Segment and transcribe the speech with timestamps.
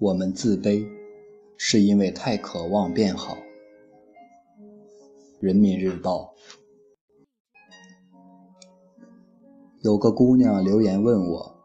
[0.00, 0.88] 我们自卑，
[1.56, 3.36] 是因为太渴望变好。
[5.40, 6.32] 人民日报
[9.80, 11.56] 有个姑娘留言问我，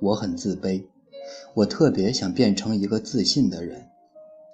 [0.00, 0.82] 我很自卑，
[1.52, 3.86] 我特别想变成一个自信的人，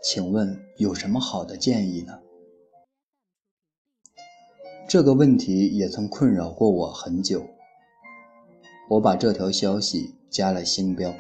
[0.03, 2.19] 请问有什么好的建议呢？
[4.89, 7.47] 这个问题也曾困扰过我很久。
[8.91, 11.15] 我把这条消息加了星标，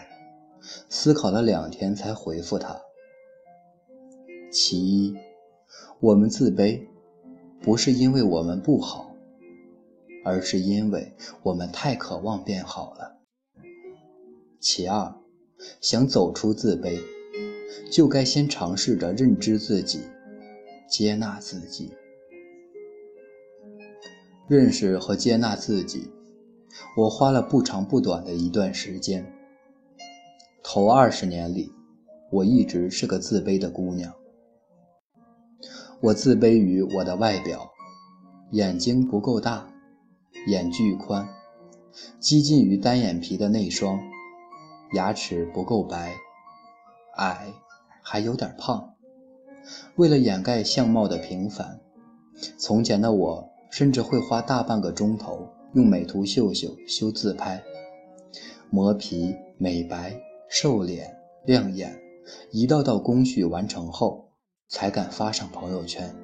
[0.88, 2.80] 思考了两天才回复他。
[4.50, 5.16] 其一，
[6.00, 6.86] 我们自卑，
[7.60, 9.14] 不是因为我们不好，
[10.24, 13.18] 而是因为我们太渴望变好了。
[14.60, 15.14] 其二，
[15.80, 17.00] 想走出自卑，
[17.90, 20.00] 就该先尝试着认知自己，
[20.88, 21.92] 接纳自己。
[24.48, 26.10] 认识和接纳自己。
[26.96, 29.24] 我花了不长不短的一段时间。
[30.70, 31.72] 头二十年里，
[32.30, 34.12] 我一直是个自卑的姑娘。
[35.98, 37.70] 我自卑于我的外表，
[38.50, 39.66] 眼睛不够大，
[40.46, 41.26] 眼距宽，
[42.20, 43.98] 接近于单眼皮的内双，
[44.92, 46.12] 牙齿不够白，
[47.16, 47.46] 矮，
[48.02, 48.92] 还有点胖。
[49.96, 51.80] 为了掩盖相貌的平凡，
[52.58, 55.48] 从前的我甚至会花大半个钟头。
[55.72, 57.62] 用美图秀秀修自拍，
[58.68, 62.00] 磨皮、美白、瘦脸、亮眼，
[62.50, 64.32] 一道道工序完成后，
[64.66, 66.14] 才敢发上朋友圈。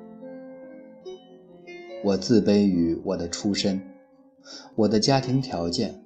[2.02, 3.80] 我自卑于我的出身，
[4.76, 6.02] 我的家庭条件，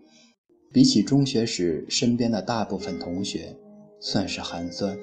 [0.73, 3.57] 比起中学时身边的大部分同学，
[4.01, 4.99] 算是寒酸。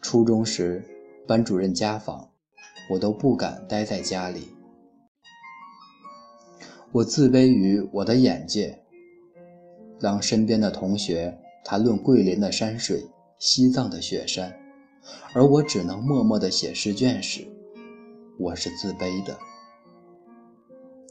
[0.00, 0.84] 初中时，
[1.26, 2.30] 班主任家访，
[2.90, 4.48] 我都不敢待在家里。
[6.92, 8.78] 我自卑于我的眼界。
[9.98, 14.56] 当身边的同学谈论桂林的山水、西藏的雪山，
[15.34, 17.44] 而我只能默默地写试卷时，
[18.38, 19.36] 我是自卑的。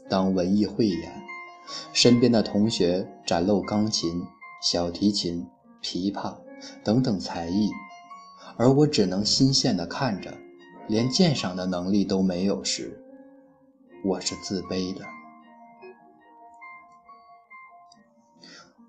[0.08, 1.12] 当文艺汇演，
[1.92, 4.24] 身边的同学展露钢琴、
[4.62, 5.46] 小提琴、
[5.82, 6.34] 琵琶
[6.82, 7.68] 等等才艺，
[8.56, 10.32] 而我只能新鲜地看着，
[10.88, 12.98] 连鉴赏的能力都没有时，
[14.02, 15.04] 我是自卑的。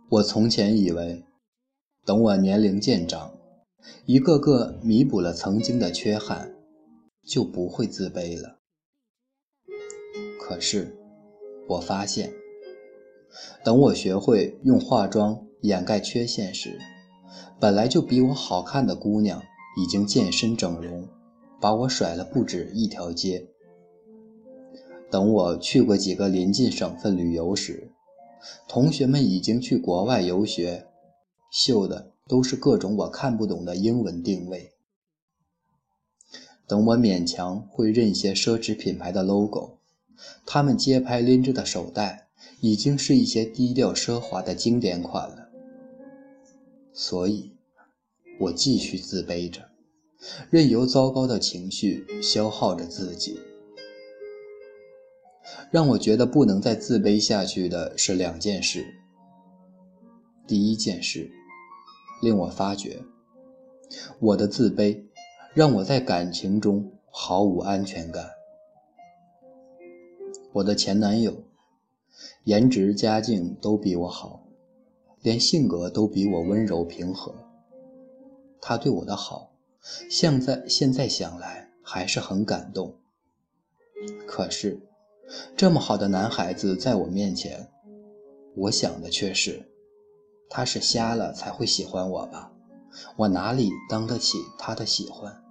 [0.07, 1.25] 我从前以为，
[2.07, 3.37] 等我年龄渐长，
[4.05, 6.55] 一个个弥补了曾经的缺憾，
[7.27, 8.59] 就不会自卑了。
[10.39, 10.95] 可是，
[11.67, 12.31] 我发现，
[13.61, 16.79] 等我学会用化妆掩盖缺陷时，
[17.59, 19.43] 本来就比我好看的姑娘
[19.77, 21.05] 已经健身整容，
[21.59, 23.49] 把我甩了不止一条街。
[25.11, 27.91] 等我去过几个临近省份旅游时，
[28.65, 30.87] 同学们已经去国外游学，
[31.49, 34.73] 秀的都是各种我看不懂的英文定位。
[36.67, 39.77] 等我勉强会认一些奢侈品牌的 logo，
[40.45, 42.27] 他们街拍拎着的手袋
[42.59, 45.49] 已经是一些低调奢华的经典款了。
[46.91, 47.53] 所以，
[48.39, 49.69] 我继续自卑着，
[50.49, 53.39] 任由糟糕的情绪消耗着自己。
[55.71, 58.85] 让我觉得不能再自卑下去的是两件事。
[60.45, 61.31] 第一件事，
[62.21, 63.03] 令我发觉，
[64.19, 65.03] 我的自卑
[65.53, 68.31] 让我在感情中毫无安全感。
[70.53, 71.43] 我的前男友，
[72.43, 74.43] 颜值、家境都比我好，
[75.21, 77.33] 连性格都比我温柔平和。
[78.59, 79.51] 他对我的好，
[80.09, 82.95] 现在现在想来还是很感动。
[84.25, 84.81] 可是。
[85.57, 87.67] 这么好的男孩子在我面前，
[88.55, 89.69] 我想的却是，
[90.49, 92.51] 他是瞎了才会喜欢我吧？
[93.15, 95.43] 我哪里当得起他的喜欢？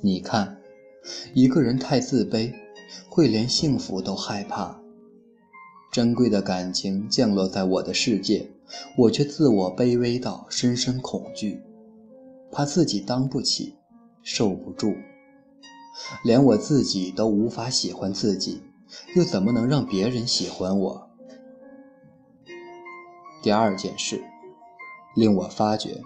[0.00, 0.58] 你看，
[1.34, 2.54] 一个人太自卑，
[3.08, 4.80] 会连幸福都害怕。
[5.90, 8.50] 珍贵的感情降落在我的世界，
[8.96, 11.62] 我却自我卑微到深深恐惧，
[12.52, 13.74] 怕自己当不起，
[14.22, 14.94] 受不住。
[16.22, 18.62] 连我自己都无法喜欢自己，
[19.16, 21.07] 又怎么能让别人喜欢我？
[23.42, 24.22] 第二件事，
[25.14, 26.02] 令我发觉，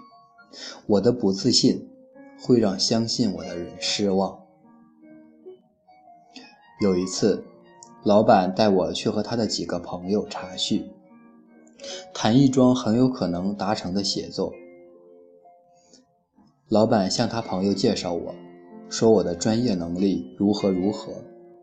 [0.87, 1.89] 我的不自信
[2.41, 4.39] 会让相信我的人失望。
[6.81, 7.43] 有一次，
[8.03, 10.91] 老板带我去和他的几个朋友茶叙，
[12.13, 14.53] 谈一桩很有可能达成的写作。
[16.69, 18.35] 老板向他朋友介绍我。
[18.89, 21.13] 说我的专业能力如何如何，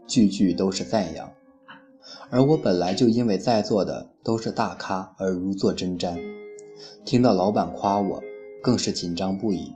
[0.08, 1.32] 句句都是赞扬，
[2.30, 6.20] 而我本来就因为在座的都是大咖而如坐针毡，
[7.04, 8.22] 听到老板夸我，
[8.62, 9.74] 更是紧张不已，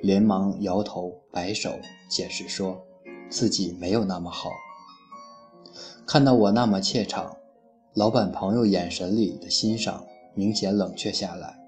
[0.00, 1.70] 连忙摇头摆手
[2.08, 2.82] 解释说，
[3.28, 4.50] 自己没有那么好。
[6.06, 7.36] 看到我那么怯场，
[7.94, 10.04] 老板朋友眼神里的欣赏
[10.34, 11.58] 明显冷却下来，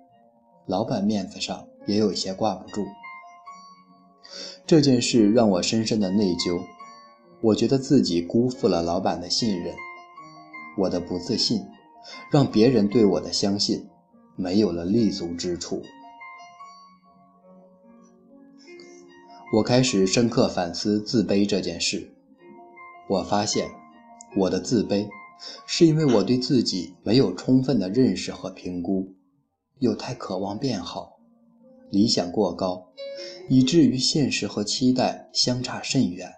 [0.67, 2.85] 老板面子上也有些挂不住。
[4.64, 6.61] 这件事让我深深的内疚，
[7.42, 9.74] 我觉得自己辜负了老板的信任，
[10.78, 11.60] 我的不自信
[12.30, 13.88] 让别人对我的相信
[14.36, 15.82] 没有了立足之处。
[19.54, 22.14] 我开始深刻反思自卑这件事，
[23.08, 23.68] 我发现。
[24.34, 25.10] 我的自卑，
[25.66, 29.14] 是因为我对自己没有充分的认识和评估，
[29.78, 31.18] 又太渴望变好，
[31.90, 32.86] 理想过高，
[33.50, 36.32] 以至于现实和期待相差甚远，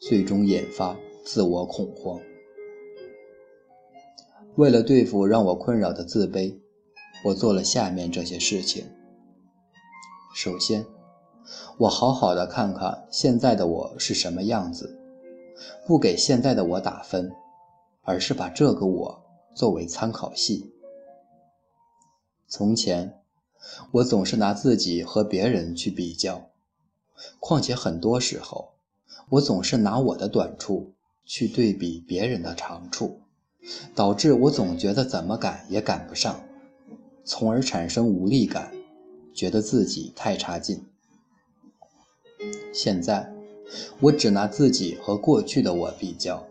[0.00, 2.20] 最终引发自我恐慌。
[4.54, 6.56] 为了对付让我困扰的自卑，
[7.24, 8.86] 我做了下面这些事情。
[10.34, 10.86] 首先，
[11.78, 14.98] 我好好的看看现在的我是什么样子。
[15.84, 17.32] 不给现在的我打分，
[18.02, 19.24] 而是把这个我
[19.54, 20.72] 作为参考系。
[22.46, 23.20] 从前，
[23.90, 26.50] 我总是拿自己和别人去比较，
[27.40, 28.74] 况且很多时候，
[29.30, 30.92] 我总是拿我的短处
[31.24, 33.20] 去对比别人的长处，
[33.94, 36.40] 导致我总觉得怎么赶也赶不上，
[37.24, 38.72] 从而产生无力感，
[39.34, 40.84] 觉得自己太差劲。
[42.72, 43.32] 现在。
[44.00, 46.42] 我只拿自己和过去的我比较，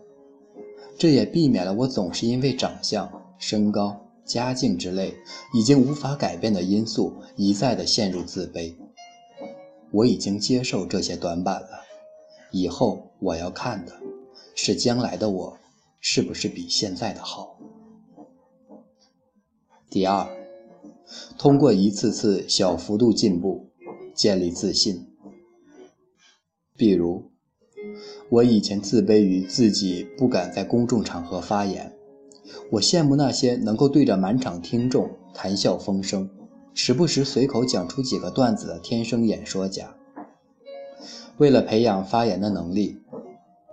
[0.96, 5.16] 这也避免了我总是因为长相、身高、家境之类
[5.52, 8.72] 已经无法改变的因素一再的陷入自卑。
[9.90, 11.82] 我已经接受这些短板了，
[12.50, 13.92] 以后我要看的
[14.54, 15.58] 是将来的我
[16.00, 17.58] 是不是比现在的好。
[19.90, 20.28] 第二，
[21.38, 23.70] 通过一次次小幅度进步，
[24.14, 25.06] 建立自信。
[26.76, 27.30] 比如，
[28.30, 31.96] 我以前自卑于自己不敢在公众场合发言，
[32.72, 36.30] 我羡慕那些能够对着满场听众谈笑风生，
[36.72, 39.97] 时不时随口讲出几个段子的天生演说家。
[41.38, 42.98] 为了培养发言的能力，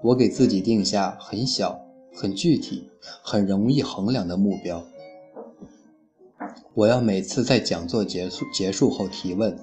[0.04, 1.84] 我给自己定下很小、
[2.14, 2.90] 很具体、
[3.24, 4.84] 很容易衡量的目标。
[6.76, 9.58] 我要每次在讲座结束结束后提问，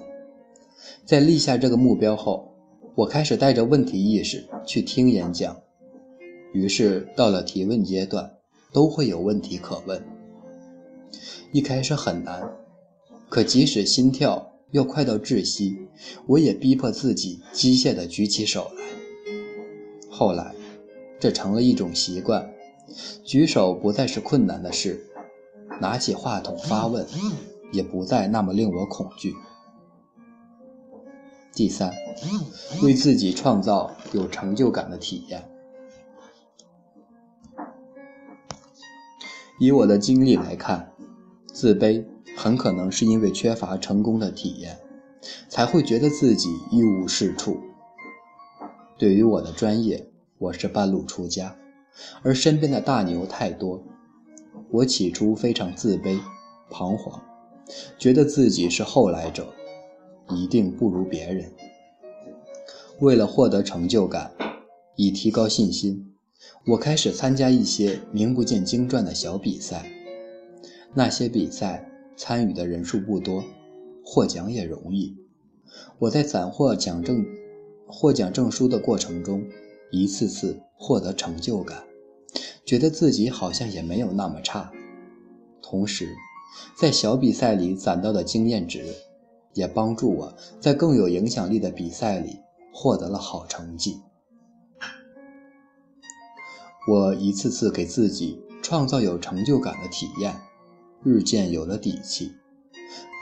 [1.05, 2.49] 在立下这个目标后。
[2.95, 5.59] 我开始带着问题意识去听演讲，
[6.51, 8.33] 于是到了提问阶段，
[8.71, 9.99] 都会有问题可问。
[11.51, 12.47] 一开始很难，
[13.29, 15.87] 可即使心跳要快到窒息，
[16.25, 18.83] 我也逼迫自己机械地举起手来。
[20.09, 20.55] 后来，
[21.19, 22.51] 这成了一种习惯，
[23.23, 25.05] 举手不再是困难的事，
[25.79, 27.05] 拿起话筒发问，
[27.71, 29.35] 也不再那么令我恐惧。
[31.53, 31.93] 第三，
[32.81, 35.47] 为自己创造有成就感的体验。
[39.59, 40.91] 以我的经历来看，
[41.53, 42.03] 自卑
[42.43, 44.77] 很可能是因为缺乏成功的体验，
[45.47, 47.57] 才会觉得自己一无是处。
[48.97, 50.09] 对于我的专业，
[50.39, 51.55] 我是半路出家，
[52.21, 53.81] 而身边的大牛太多，
[54.71, 56.19] 我起初非常自卑、
[56.69, 57.23] 彷徨，
[57.97, 59.47] 觉得自己是后来者。
[60.27, 61.49] 一定不如别人。
[62.99, 64.33] 为了获得成就感，
[64.97, 66.13] 以提高信心，
[66.65, 69.89] 我开始参加一些名不见经传的小比赛。
[70.93, 73.43] 那些比赛参与的人数不多，
[74.03, 75.17] 获奖也容易。
[75.99, 77.25] 我在攒获奖证、
[77.87, 79.43] 获奖证书的过程中，
[79.91, 81.83] 一次次获得成就感，
[82.65, 84.71] 觉得自己好像也没有那么差。
[85.61, 86.15] 同时，
[86.75, 88.85] 在小比赛里攒到的经验值。
[89.55, 92.39] 也帮助我在更有影响力的比赛里
[92.73, 94.01] 获得了好成绩。
[96.87, 100.35] 我一次次给自己创造有成就感的体验，
[101.03, 102.31] 日渐有了底气，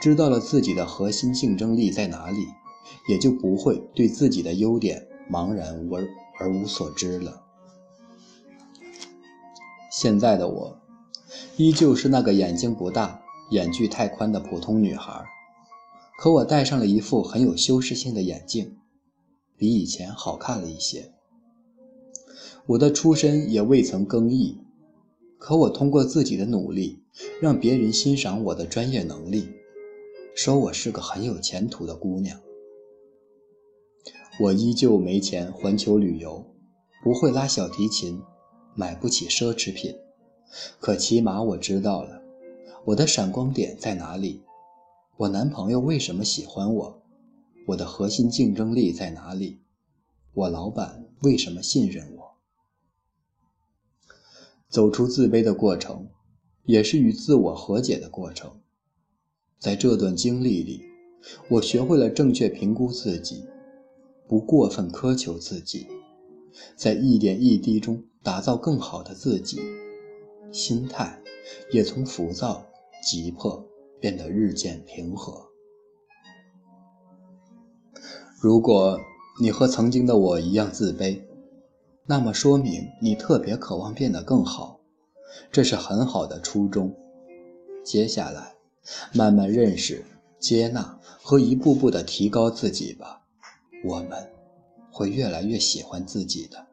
[0.00, 2.46] 知道了自己的核心竞争力在哪里，
[3.08, 6.08] 也就不会对自己的优点茫然无而
[6.38, 7.42] 而无所知了。
[9.90, 10.80] 现在的我，
[11.56, 13.20] 依旧是那个眼睛不大、
[13.50, 15.24] 眼距太宽的普通女孩。
[16.18, 18.76] 可我戴上了一副很有修饰性的眼镜，
[19.56, 21.12] 比以前好看了一些。
[22.66, 24.60] 我的出身也未曾更易，
[25.42, 27.02] 可我通过自己的努力，
[27.40, 29.48] 让别人欣赏我的专业能力，
[30.36, 32.40] 说我是个很有前途的姑娘。
[34.38, 36.46] 我依旧没钱环球旅游，
[37.02, 38.22] 不会拉小提琴，
[38.76, 39.92] 买不起奢侈品，
[40.78, 42.22] 可起码我知道了，
[42.84, 44.44] 我的闪光点在哪里？
[45.16, 47.02] 我男朋友为什么喜欢我？
[47.66, 49.58] 我的核心竞争力在哪里？
[50.34, 52.21] 我老板为什么信任我？
[54.72, 56.08] 走出自卑的过程，
[56.64, 58.50] 也是与自我和解的过程。
[59.58, 60.80] 在这段经历里，
[61.50, 63.44] 我学会了正确评估自己，
[64.26, 65.86] 不过分苛求自己，
[66.74, 69.60] 在一点一滴中打造更好的自己，
[70.50, 71.22] 心态
[71.70, 72.64] 也从浮躁、
[73.04, 73.62] 急迫
[74.00, 75.50] 变得日渐平和。
[78.40, 78.98] 如果
[79.38, 81.20] 你和曾经的我一样自卑，
[82.04, 84.80] 那么说明你特别渴望变得更好，
[85.50, 86.94] 这是很好的初衷。
[87.84, 88.54] 接下来，
[89.12, 90.04] 慢慢认识、
[90.38, 93.22] 接纳和一步步的提高自己吧，
[93.84, 94.30] 我们
[94.90, 96.66] 会越来越喜欢自己的。